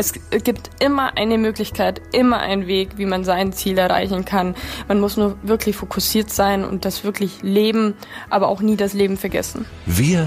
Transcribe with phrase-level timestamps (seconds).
[0.00, 0.14] Es
[0.44, 4.54] gibt immer eine Möglichkeit, immer einen Weg, wie man sein Ziel erreichen kann.
[4.88, 7.92] Man muss nur wirklich fokussiert sein und das wirklich leben,
[8.30, 9.66] aber auch nie das Leben vergessen.
[9.84, 10.26] Wir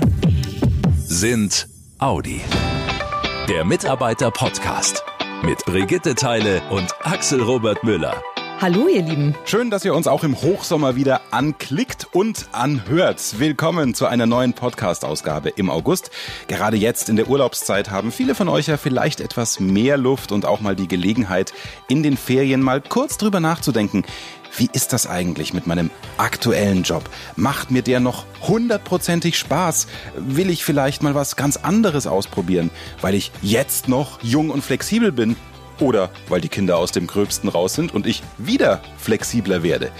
[1.07, 1.67] sind
[1.97, 2.41] Audi.
[3.49, 5.03] Der Mitarbeiter-Podcast
[5.43, 8.21] mit Brigitte Teile und Axel Robert Müller.
[8.63, 9.35] Hallo ihr Lieben.
[9.43, 13.37] Schön, dass ihr uns auch im Hochsommer wieder anklickt und anhört.
[13.37, 16.11] Willkommen zu einer neuen Podcast-Ausgabe im August.
[16.47, 20.45] Gerade jetzt in der Urlaubszeit haben viele von euch ja vielleicht etwas mehr Luft und
[20.45, 21.53] auch mal die Gelegenheit,
[21.89, 24.05] in den Ferien mal kurz drüber nachzudenken.
[24.55, 27.09] Wie ist das eigentlich mit meinem aktuellen Job?
[27.35, 29.87] Macht mir der noch hundertprozentig Spaß?
[30.15, 32.69] Will ich vielleicht mal was ganz anderes ausprobieren,
[33.01, 35.35] weil ich jetzt noch jung und flexibel bin?
[35.79, 39.91] Oder weil die Kinder aus dem Gröbsten raus sind und ich wieder flexibler werde.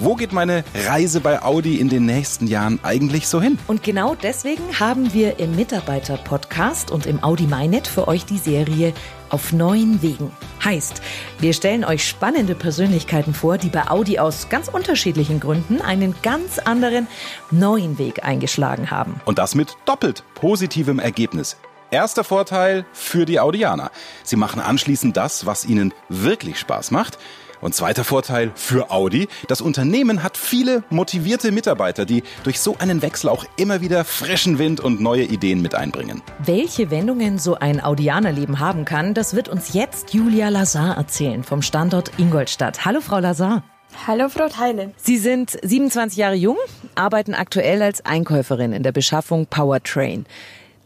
[0.00, 3.58] Wo geht meine Reise bei Audi in den nächsten Jahren eigentlich so hin?
[3.68, 8.92] Und genau deswegen haben wir im Mitarbeiter-Podcast und im Audi MyNet für euch die Serie
[9.30, 10.32] auf neuen Wegen.
[10.64, 11.00] Heißt,
[11.38, 16.58] wir stellen euch spannende Persönlichkeiten vor, die bei Audi aus ganz unterschiedlichen Gründen einen ganz
[16.58, 17.06] anderen
[17.52, 19.20] neuen Weg eingeschlagen haben.
[19.26, 21.56] Und das mit doppelt positivem Ergebnis.
[21.94, 23.92] Erster Vorteil für die Audianer.
[24.24, 27.18] Sie machen anschließend das, was ihnen wirklich Spaß macht.
[27.60, 33.00] Und zweiter Vorteil für Audi, das Unternehmen hat viele motivierte Mitarbeiter, die durch so einen
[33.00, 36.20] Wechsel auch immer wieder frischen Wind und neue Ideen mit einbringen.
[36.44, 41.62] Welche Wendungen so ein Audianerleben haben kann, das wird uns jetzt Julia Lazar erzählen vom
[41.62, 42.84] Standort Ingolstadt.
[42.84, 43.62] Hallo Frau Lazar.
[44.04, 44.92] Hallo Frau Teile.
[44.96, 46.56] Sie sind 27 Jahre jung,
[46.96, 50.26] arbeiten aktuell als Einkäuferin in der Beschaffung Powertrain.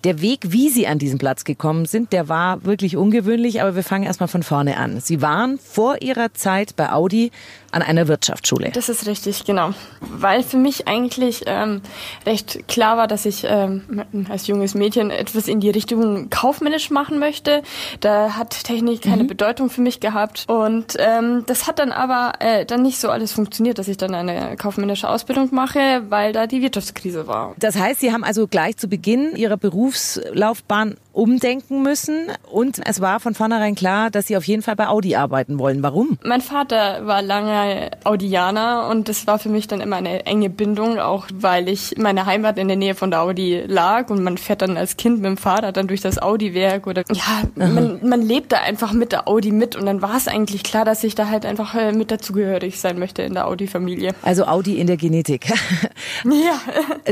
[0.04, 3.82] Der Weg, wie Sie an diesen Platz gekommen sind, der war wirklich ungewöhnlich, aber wir
[3.82, 5.00] fangen erstmal von vorne an.
[5.00, 7.32] Sie waren vor Ihrer Zeit bei Audi
[7.70, 8.70] an einer Wirtschaftsschule.
[8.72, 9.70] Das ist richtig, genau.
[10.00, 11.82] Weil für mich eigentlich ähm,
[12.24, 17.18] recht klar war, dass ich ähm, als junges Mädchen etwas in die Richtung kaufmännisch machen
[17.18, 17.62] möchte.
[18.00, 19.28] Da hat Technik keine mhm.
[19.28, 20.44] Bedeutung für mich gehabt.
[20.48, 24.14] Und ähm, das hat dann aber äh, dann nicht so alles funktioniert, dass ich dann
[24.14, 27.54] eine kaufmännische Ausbildung mache, weil da die Wirtschaftskrise war.
[27.58, 33.18] Das heißt, Sie haben also gleich zu Beginn Ihrer Berufslaufbahn umdenken müssen und es war
[33.18, 35.82] von vornherein klar, dass Sie auf jeden Fall bei Audi arbeiten wollen.
[35.82, 36.18] Warum?
[36.22, 37.57] Mein Vater war lange
[38.04, 42.26] Audianer und das war für mich dann immer eine enge Bindung, auch weil ich meine
[42.26, 45.26] Heimat in der Nähe von der Audi lag und man fährt dann als Kind mit
[45.26, 49.28] dem Fahrrad dann durch das Audi-Werk oder ja, man, man lebt da einfach mit der
[49.28, 52.10] Audi mit und dann war es eigentlich klar, dass ich da halt einfach äh, mit
[52.10, 54.14] dazugehörig sein möchte in der Audi-Familie.
[54.22, 55.48] Also Audi in der Genetik.
[56.24, 56.60] ja.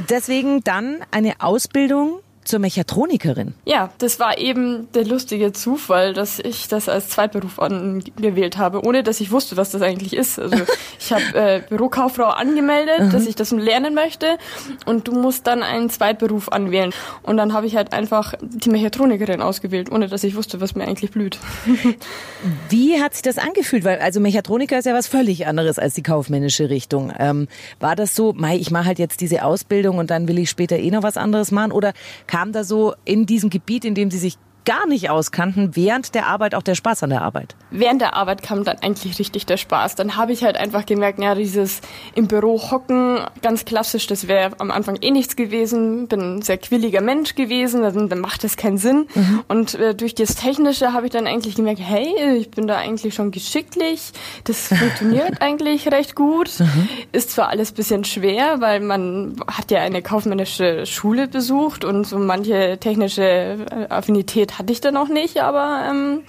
[0.09, 3.55] Deswegen dann eine Ausbildung zur Mechatronikerin.
[3.65, 9.03] Ja, das war eben der lustige Zufall, dass ich das als Zweitberuf angewählt habe, ohne
[9.03, 10.39] dass ich wusste, was das eigentlich ist.
[10.39, 10.57] Also
[10.99, 13.11] ich habe äh, Bürokauffrau angemeldet, mhm.
[13.11, 14.39] dass ich das lernen möchte
[14.85, 16.93] und du musst dann einen Zweitberuf anwählen.
[17.23, 20.87] Und dann habe ich halt einfach die Mechatronikerin ausgewählt, ohne dass ich wusste, was mir
[20.87, 21.39] eigentlich blüht.
[22.69, 23.85] Wie hat sich das angefühlt?
[23.85, 27.13] Weil also Mechatroniker ist ja was völlig anderes als die kaufmännische Richtung.
[27.19, 27.49] Ähm,
[27.81, 30.79] war das so, Mai, ich mache halt jetzt diese Ausbildung und dann will ich später
[30.79, 31.73] eh noch was anderes machen?
[31.73, 31.93] Oder
[32.37, 34.37] kam da so in diesem Gebiet, in dem Sie sich
[34.67, 37.55] gar nicht auskannten, während der Arbeit auch der Spaß an der Arbeit?
[37.71, 39.95] Während der Arbeit kam dann eigentlich richtig der Spaß.
[39.95, 41.81] Dann habe ich halt einfach gemerkt, ja, dieses
[42.15, 46.09] im Büro hocken, ganz klassisch, das wäre am Anfang eh nichts gewesen.
[46.09, 49.07] Bin ein sehr quilliger Mensch gewesen, dann, dann macht das keinen Sinn.
[49.15, 49.45] Mhm.
[49.49, 53.15] Und äh, durch das Technische habe ich dann eigentlich gemerkt, hey, ich bin da eigentlich
[53.15, 54.11] schon geschicklich.
[54.45, 56.51] Das funktioniert eigentlich recht gut.
[56.59, 56.89] Mhm.
[57.13, 62.19] Ist zwar alles bisschen schwer, weil man hat ja eine kaufmännische Schule besucht und so
[62.19, 66.23] manche technische äh, Affinität hatte ich dann auch nicht, aber ähm,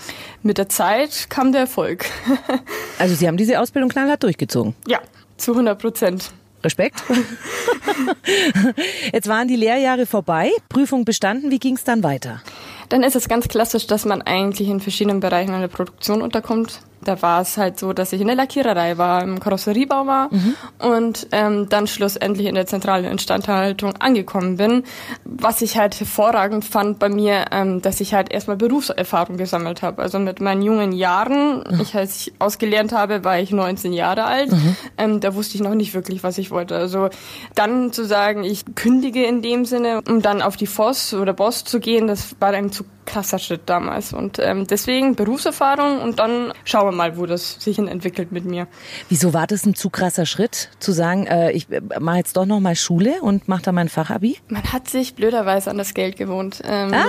[0.44, 2.06] mit der Zeit kam der Erfolg.
[3.00, 4.76] also Sie haben diese Ausbildung knallhart durchgezogen?
[4.88, 5.00] Ja,
[5.38, 6.32] zu 100 Prozent.
[6.64, 7.04] Respekt.
[9.14, 11.52] Jetzt waren die Lehrjahre vorbei, Prüfung bestanden.
[11.52, 12.42] Wie ging es dann weiter?
[12.90, 16.80] Dann ist es ganz klassisch, dass man eigentlich in verschiedenen Bereichen in der Produktion unterkommt
[17.08, 20.56] da war es halt so, dass ich in der Lackiererei war, im Karosseriebau war mhm.
[20.80, 24.84] und ähm, dann schlussendlich in der zentralen Instandhaltung angekommen bin.
[25.24, 30.02] Was ich halt hervorragend fand bei mir, ähm, dass ich halt erstmal Berufserfahrung gesammelt habe.
[30.02, 31.80] Also mit meinen jungen Jahren, mhm.
[31.82, 34.52] ich als ich ausgelernt habe, war ich 19 Jahre alt.
[34.52, 34.76] Mhm.
[34.98, 36.76] Ähm, da wusste ich noch nicht wirklich, was ich wollte.
[36.76, 37.10] Also
[37.56, 41.64] dann zu sagen, ich kündige in dem Sinne, um dann auf die FOS oder BOS
[41.64, 44.14] zu gehen, das war ein zu krasser Schritt damals.
[44.14, 48.46] Und ähm, deswegen Berufserfahrung und dann schauen wir mal, wo das sich hin entwickelt mit
[48.46, 48.68] mir.
[49.10, 52.46] Wieso war das ein zu krasser Schritt, zu sagen, äh, ich äh, mache jetzt doch
[52.46, 54.38] noch mal Schule und mache da mein Fachabi?
[54.50, 56.62] Man hat sich blöderweise an das Geld gewohnt.
[56.66, 57.06] Ähm, ah,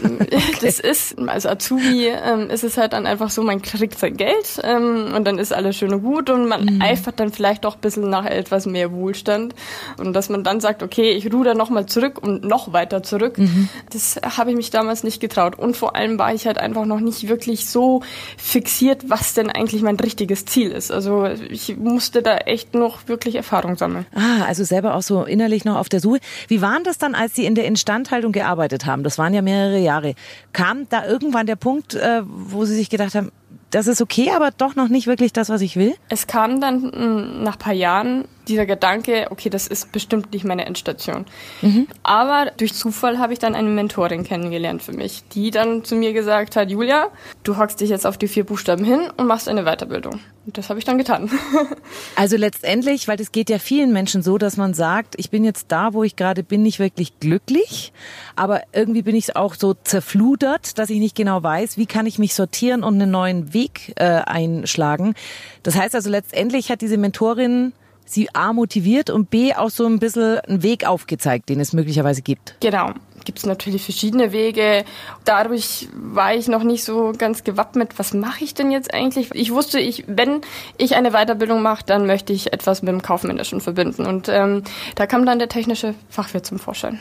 [0.02, 0.40] okay.
[0.60, 4.60] Das ist, als Azubi ähm, ist es halt dann einfach so, man kriegt sein Geld
[4.64, 6.82] ähm, und dann ist alles schön und gut und man mhm.
[6.82, 9.54] eifert dann vielleicht doch ein bisschen nach etwas mehr Wohlstand.
[9.98, 13.36] Und dass man dann sagt, okay, ich ruder noch mal zurück und noch weiter zurück,
[13.36, 13.68] mhm.
[13.92, 16.84] das habe ich mich damals nicht getraut angeschaut und vor allem war ich halt einfach
[16.84, 18.02] noch nicht wirklich so
[18.36, 20.90] fixiert, was denn eigentlich mein richtiges Ziel ist.
[20.90, 24.06] Also ich musste da echt noch wirklich Erfahrung sammeln.
[24.14, 26.20] Ah, also selber auch so innerlich noch auf der Suche.
[26.48, 29.02] Wie waren das dann, als Sie in der Instandhaltung gearbeitet haben?
[29.02, 30.14] Das waren ja mehrere Jahre.
[30.52, 33.30] Kam da irgendwann der Punkt, äh, wo Sie sich gedacht haben,
[33.70, 35.94] das ist okay, aber doch noch nicht wirklich das, was ich will?
[36.10, 40.66] Es kam dann mm, nach paar Jahren dieser Gedanke, okay, das ist bestimmt nicht meine
[40.66, 41.26] Endstation.
[41.60, 41.86] Mhm.
[42.02, 46.12] Aber durch Zufall habe ich dann eine Mentorin kennengelernt für mich, die dann zu mir
[46.12, 47.08] gesagt hat, Julia,
[47.44, 50.20] du hockst dich jetzt auf die vier Buchstaben hin und machst eine Weiterbildung.
[50.44, 51.30] Und das habe ich dann getan.
[52.16, 55.66] also letztendlich, weil das geht ja vielen Menschen so, dass man sagt, ich bin jetzt
[55.68, 57.92] da, wo ich gerade bin, nicht wirklich glücklich,
[58.34, 62.18] aber irgendwie bin ich auch so zerfludert, dass ich nicht genau weiß, wie kann ich
[62.18, 65.14] mich sortieren und einen neuen Weg äh, einschlagen.
[65.62, 67.72] Das heißt also letztendlich hat diese Mentorin
[68.04, 72.22] sie A motiviert und B auch so ein bisschen einen Weg aufgezeigt, den es möglicherweise
[72.22, 72.56] gibt.
[72.60, 72.92] Genau.
[73.24, 74.84] Gibt es natürlich verschiedene Wege.
[75.24, 77.92] Dadurch war ich noch nicht so ganz gewappnet.
[77.96, 79.30] Was mache ich denn jetzt eigentlich?
[79.32, 80.40] Ich wusste, ich, wenn
[80.76, 84.06] ich eine Weiterbildung mache, dann möchte ich etwas mit dem Kaufmännischen verbinden.
[84.06, 84.64] Und ähm,
[84.96, 86.98] da kam dann der technische Fachwirt zum Vorschein.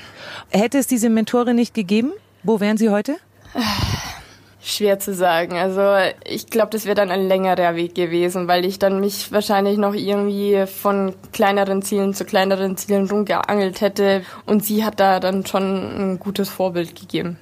[0.49, 2.11] Hätte es diese Mentorin nicht gegeben?
[2.43, 3.17] Wo wären Sie heute?
[4.63, 5.57] Schwer zu sagen.
[5.57, 5.81] Also
[6.23, 9.93] ich glaube, das wäre dann ein längerer Weg gewesen, weil ich dann mich wahrscheinlich noch
[9.93, 14.21] irgendwie von kleineren Zielen zu kleineren Zielen rumgeangelt hätte.
[14.45, 15.63] Und sie hat da dann schon
[16.13, 17.37] ein gutes Vorbild gegeben.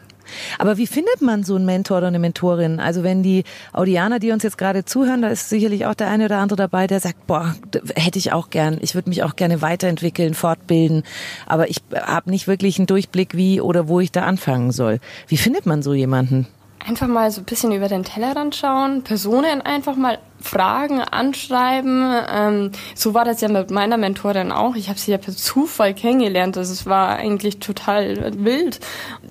[0.58, 2.80] Aber wie findet man so einen Mentor oder eine Mentorin?
[2.80, 3.44] Also wenn die
[3.74, 6.88] Audianer, die uns jetzt gerade zuhören, da ist sicherlich auch der eine oder andere dabei,
[6.88, 7.56] der sagt, boah,
[7.96, 11.04] hätte ich auch gern, ich würde mich auch gerne weiterentwickeln, fortbilden,
[11.48, 15.00] aber ich habe nicht wirklich einen Durchblick, wie oder wo ich da anfangen soll.
[15.28, 16.48] Wie findet man so jemanden?
[16.86, 22.04] Einfach mal so ein bisschen über den Tellerrand schauen, Personen einfach mal fragen, anschreiben.
[22.32, 24.76] Ähm, so war das ja mit meiner Mentorin auch.
[24.76, 26.58] Ich habe sie ja per Zufall kennengelernt.
[26.58, 28.80] Also es war eigentlich total wild.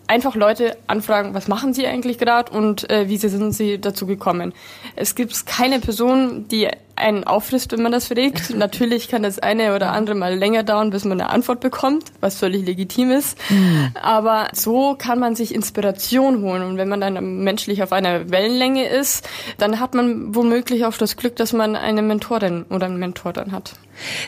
[0.06, 4.52] Einfach Leute anfragen, was machen sie eigentlich gerade und äh, wie sind sie dazu gekommen.
[4.96, 6.69] Es gibt keine Person, die
[6.99, 8.50] einen auffrisst, wenn man das fragt.
[8.54, 12.38] Natürlich kann das eine oder andere mal länger dauern, bis man eine Antwort bekommt, was
[12.38, 13.38] völlig legitim ist.
[13.50, 13.93] Mhm.
[14.02, 16.62] Aber so kann man sich Inspiration holen.
[16.62, 19.28] Und wenn man dann menschlich auf einer Wellenlänge ist,
[19.58, 23.52] dann hat man womöglich auch das Glück, dass man eine Mentorin oder einen Mentor dann
[23.52, 23.74] hat.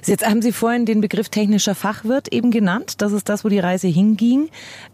[0.05, 2.94] Jetzt haben Sie vorhin den Begriff technischer Fachwirt eben genannt.
[2.99, 4.49] Das ist das, wo die Reise hinging.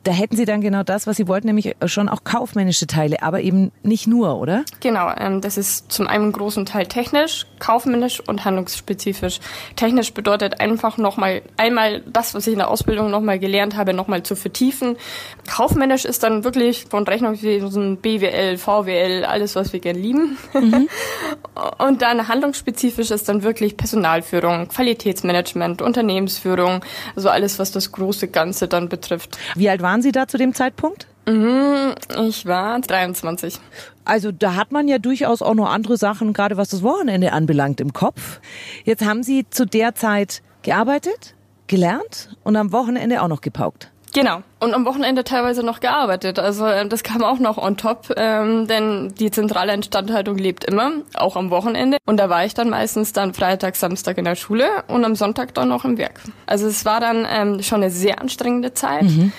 [0.04, 3.40] Da hätten Sie dann genau das, was Sie wollten, nämlich schon auch kaufmännische Teile, aber
[3.40, 4.64] eben nicht nur, oder?
[4.80, 9.40] Genau, ähm, das ist zum einen großen Teil technisch, kaufmännisch und handlungsspezifisch.
[9.76, 14.22] Technisch bedeutet einfach nochmal einmal das, was ich in der Ausbildung nochmal gelernt habe, nochmal
[14.22, 14.96] zu vertiefen.
[15.50, 20.38] Kaufmännisch ist dann wirklich von Rechnungswesen, BWL, VWL, alles, was wir gerne lieben.
[20.54, 20.88] Mhm.
[21.78, 26.84] und dann handlungsspezifisch ist dann wirklich Personalführung, Qualitätsmanagement, Unternehmensführung,
[27.14, 29.38] also alles, was das große Ganze dann betrifft.
[29.54, 31.06] Wie alt waren Sie da zu dem Zeitpunkt?
[31.26, 31.94] Mhm,
[32.28, 33.58] ich war 23.
[34.04, 37.80] Also da hat man ja durchaus auch noch andere Sachen, gerade was das Wochenende anbelangt,
[37.80, 38.40] im Kopf.
[38.84, 41.34] Jetzt haben Sie zu der Zeit gearbeitet,
[41.66, 43.90] gelernt und am Wochenende auch noch gepaukt.
[44.16, 44.42] Genau.
[44.60, 46.38] Und am Wochenende teilweise noch gearbeitet.
[46.38, 50.92] Also äh, das kam auch noch on top, ähm, denn die zentrale Instandhaltung lebt immer,
[51.14, 51.98] auch am Wochenende.
[52.06, 55.52] Und da war ich dann meistens dann Freitag, Samstag in der Schule und am Sonntag
[55.52, 56.22] dann noch im Werk.
[56.46, 59.02] Also es war dann ähm, schon eine sehr anstrengende Zeit.
[59.02, 59.32] Mhm.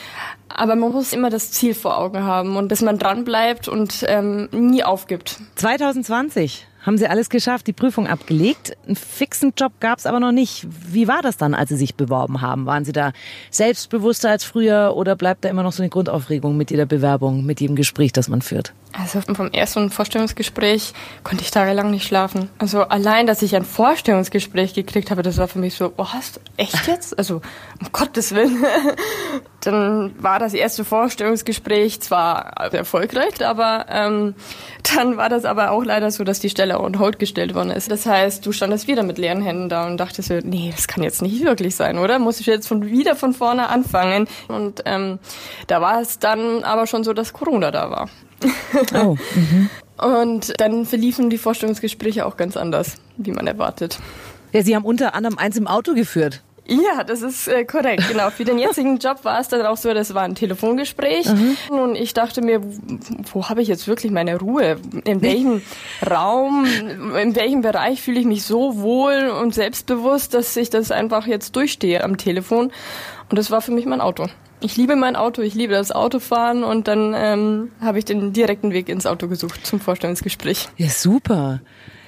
[0.48, 4.06] Aber man muss immer das Ziel vor Augen haben und dass man dran bleibt und
[4.08, 5.40] ähm, nie aufgibt.
[5.56, 8.76] 2020 haben Sie alles geschafft, die Prüfung abgelegt.
[8.86, 10.66] Einen fixen Job gab es aber noch nicht.
[10.90, 12.66] Wie war das dann, als Sie sich beworben haben?
[12.66, 13.12] Waren Sie da
[13.52, 17.60] selbstbewusster als früher oder bleibt da immer noch so eine Grundaufregung mit jeder Bewerbung, mit
[17.60, 18.74] jedem Gespräch, das man führt?
[19.00, 22.50] Also vom ersten Vorstellungsgespräch konnte ich tagelang nicht schlafen.
[22.58, 26.38] Also allein, dass ich ein Vorstellungsgespräch gekriegt habe, das war für mich so, oh, hast
[26.38, 27.18] du echt jetzt?
[27.18, 27.42] Also
[27.80, 28.66] um Gottes Willen.
[29.62, 34.36] dann war das erste Vorstellungsgespräch zwar erfolgreich, aber ähm,
[34.96, 37.92] dann war das aber auch leider so, dass die Stelle on hold gestellt worden ist.
[37.92, 41.22] Das heißt, du standest wieder mit leeren Händen da und dachtest nee, das kann jetzt
[41.22, 42.18] nicht wirklich sein, oder?
[42.18, 44.28] Muss ich jetzt von wieder von vorne anfangen?
[44.48, 45.20] Und ähm,
[45.68, 48.10] da war es dann aber schon so, dass Corona da war.
[48.94, 49.18] Oh.
[49.36, 49.70] Mhm.
[49.98, 54.00] Und dann verliefen die Vorstellungsgespräche auch ganz anders, wie man erwartet.
[54.52, 56.44] Ja, Sie haben unter anderem eins im Auto geführt.
[56.70, 58.04] Ja, das ist äh, korrekt.
[58.10, 58.30] Genau.
[58.30, 61.26] Für den jetzigen Job war es dann auch so, das war ein Telefongespräch.
[61.28, 61.58] Mhm.
[61.70, 62.62] Und ich dachte mir,
[63.32, 64.78] wo habe ich jetzt wirklich meine Ruhe?
[65.06, 65.62] In welchem
[66.10, 66.66] Raum,
[67.22, 71.56] in welchem Bereich fühle ich mich so wohl und selbstbewusst, dass ich das einfach jetzt
[71.56, 72.72] durchstehe am Telefon?
[73.30, 74.28] Und das war für mich mein Auto.
[74.60, 78.72] Ich liebe mein Auto, ich liebe das Autofahren und dann ähm, habe ich den direkten
[78.72, 80.70] Weg ins Auto gesucht zum Vorstellungsgespräch.
[80.78, 81.62] Ja, super.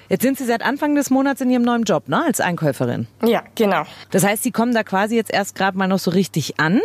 [0.10, 3.06] Jetzt sind Sie seit Anfang des Monats in Ihrem neuen Job, ne, als Einkäuferin.
[3.24, 3.84] Ja, genau.
[4.10, 6.82] Das heißt, Sie kommen da quasi jetzt erst gerade mal noch so richtig an.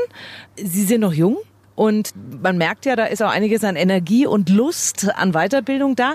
[0.56, 1.38] Sie sind noch jung.
[1.74, 6.14] Und man merkt ja, da ist auch einiges an Energie und Lust an Weiterbildung da.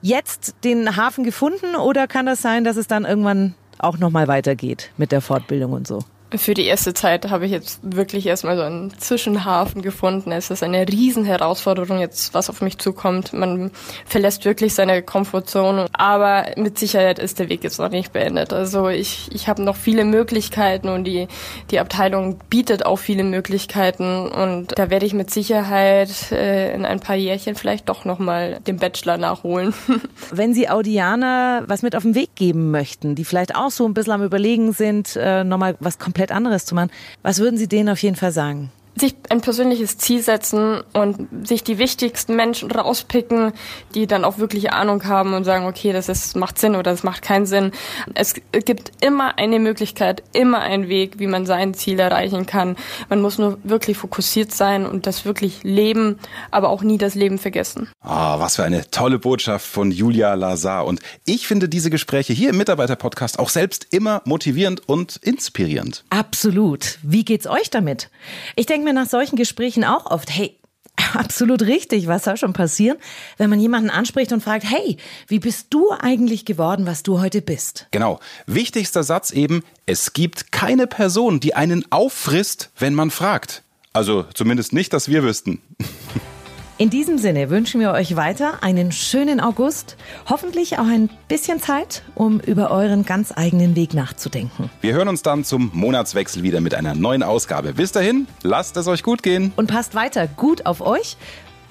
[0.00, 4.90] Jetzt den Hafen gefunden oder kann das sein, dass es dann irgendwann auch nochmal weitergeht
[4.96, 5.98] mit der Fortbildung und so?
[6.34, 10.32] Für die erste Zeit habe ich jetzt wirklich erstmal so einen Zwischenhafen gefunden.
[10.32, 13.32] Es ist eine Riesenherausforderung jetzt, was auf mich zukommt.
[13.32, 13.70] Man
[14.06, 15.86] verlässt wirklich seine Komfortzone.
[15.92, 18.52] Aber mit Sicherheit ist der Weg jetzt noch nicht beendet.
[18.52, 21.28] Also ich, ich habe noch viele Möglichkeiten und die,
[21.70, 24.26] die Abteilung bietet auch viele Möglichkeiten.
[24.26, 28.78] Und da werde ich mit Sicherheit äh, in ein paar Jährchen vielleicht doch nochmal den
[28.78, 29.74] Bachelor nachholen.
[30.32, 33.94] Wenn Sie Audianer was mit auf den Weg geben möchten, die vielleicht auch so ein
[33.94, 36.90] bisschen am Überlegen sind, äh, nochmal was komplett komplett anderes zu machen.
[37.22, 38.70] Was würden Sie denen auf jeden Fall sagen?
[38.98, 43.52] Sich ein persönliches Ziel setzen und sich die wichtigsten Menschen rauspicken,
[43.94, 47.02] die dann auch wirklich Ahnung haben und sagen, okay, das ist, macht Sinn oder das
[47.02, 47.72] macht keinen Sinn.
[48.14, 52.76] Es gibt immer eine Möglichkeit, immer einen Weg, wie man sein Ziel erreichen kann.
[53.10, 56.18] Man muss nur wirklich fokussiert sein und das wirklich leben,
[56.50, 57.90] aber auch nie das Leben vergessen.
[58.00, 60.86] Ah, oh, was für eine tolle Botschaft von Julia Lazar.
[60.86, 66.04] Und ich finde diese Gespräche hier im Mitarbeiter-Podcast auch selbst immer motivierend und inspirierend.
[66.08, 66.98] Absolut.
[67.02, 68.08] Wie geht's euch damit?
[68.54, 70.58] Ich denke mir nach solchen Gesprächen auch oft, hey,
[71.14, 72.06] Absolut richtig.
[72.06, 72.98] Was soll schon passieren,
[73.36, 74.96] wenn man jemanden anspricht und fragt, hey,
[75.28, 77.86] wie bist du eigentlich geworden, was du heute bist?
[77.90, 78.18] Genau.
[78.46, 83.62] Wichtigster Satz eben, es gibt keine Person, die einen auffrisst, wenn man fragt.
[83.92, 85.60] Also zumindest nicht, dass wir wüssten.
[86.78, 89.96] In diesem Sinne wünschen wir euch weiter einen schönen August,
[90.28, 94.68] hoffentlich auch ein bisschen Zeit, um über euren ganz eigenen Weg nachzudenken.
[94.82, 97.72] Wir hören uns dann zum Monatswechsel wieder mit einer neuen Ausgabe.
[97.72, 99.54] Bis dahin, lasst es euch gut gehen.
[99.56, 101.16] Und passt weiter gut auf euch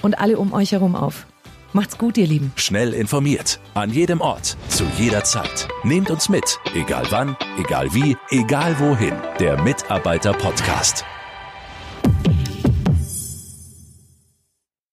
[0.02, 1.28] und alle um euch herum auf.
[1.72, 2.52] Macht's gut, ihr Lieben.
[2.56, 5.68] Schnell informiert, an jedem Ort, zu jeder Zeit.
[5.84, 9.14] Nehmt uns mit, egal wann, egal wie, egal wohin.
[9.40, 11.06] Der Mitarbeiter-Podcast.